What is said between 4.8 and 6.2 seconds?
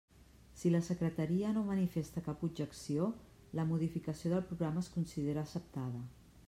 es considera acceptada.